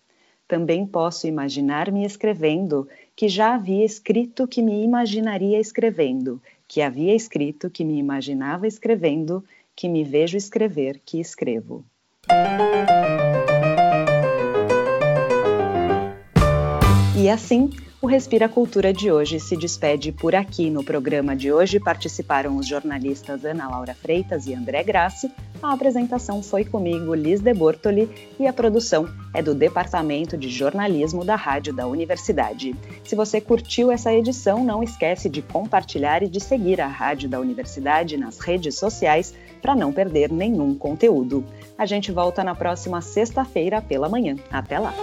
Também 0.47 0.87
posso 0.87 1.27
imaginar-me 1.27 2.05
escrevendo, 2.05 2.87
que 3.17 3.27
já 3.27 3.55
havia 3.55 3.83
escrito 3.83 4.47
que 4.47 4.61
me 4.61 4.81
imaginaria 4.81 5.59
escrevendo, 5.59 6.41
que 6.65 6.81
havia 6.81 7.13
escrito 7.13 7.69
que 7.69 7.83
me 7.83 7.97
imaginava 7.97 8.65
escrevendo, 8.65 9.43
que 9.75 9.89
me 9.89 10.05
vejo 10.05 10.37
escrever 10.37 11.01
que 11.05 11.19
escrevo. 11.19 11.83
E 17.27 17.29
assim, 17.29 17.69
o 18.01 18.07
Respira 18.07 18.47
Cultura 18.47 18.93
de 18.93 19.11
hoje 19.11 19.37
se 19.37 19.57
despede 19.57 20.13
por 20.13 20.33
aqui. 20.33 20.69
No 20.69 20.81
programa 20.81 21.35
de 21.35 21.51
hoje 21.51 21.77
participaram 21.77 22.55
os 22.55 22.65
jornalistas 22.65 23.43
Ana 23.43 23.67
Laura 23.67 23.93
Freitas 23.93 24.47
e 24.47 24.53
André 24.53 24.81
Grassi. 24.81 25.29
A 25.61 25.73
apresentação 25.73 26.41
foi 26.41 26.63
comigo, 26.63 27.13
Liz 27.13 27.41
de 27.41 27.53
Bortoli, 27.53 28.09
e 28.39 28.47
a 28.47 28.53
produção 28.53 29.09
é 29.33 29.41
do 29.41 29.53
Departamento 29.53 30.37
de 30.37 30.47
Jornalismo 30.47 31.25
da 31.25 31.35
Rádio 31.35 31.73
da 31.73 31.85
Universidade. 31.85 32.73
Se 33.03 33.13
você 33.13 33.41
curtiu 33.41 33.91
essa 33.91 34.13
edição, 34.13 34.63
não 34.63 34.81
esquece 34.81 35.29
de 35.29 35.41
compartilhar 35.41 36.23
e 36.23 36.29
de 36.29 36.39
seguir 36.39 36.79
a 36.79 36.87
Rádio 36.87 37.27
da 37.27 37.41
Universidade 37.41 38.15
nas 38.15 38.39
redes 38.39 38.79
sociais 38.79 39.33
para 39.61 39.75
não 39.75 39.91
perder 39.91 40.31
nenhum 40.31 40.73
conteúdo. 40.73 41.43
A 41.77 41.85
gente 41.85 42.09
volta 42.09 42.41
na 42.41 42.55
próxima 42.55 43.01
sexta-feira 43.01 43.81
pela 43.81 44.07
manhã. 44.07 44.37
Até 44.49 44.79
lá! 44.79 44.93